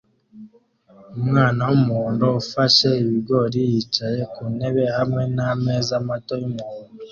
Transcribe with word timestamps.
Umwana 1.19 1.61
wumuhondo 1.69 2.25
ufashe 2.41 2.89
ibigori 3.03 3.59
yicaye 3.71 4.21
ku 4.33 4.43
ntebe 4.55 4.83
hamwe 4.97 5.23
nameza 5.35 5.93
mato 6.07 6.33
yumuhondo 6.41 7.01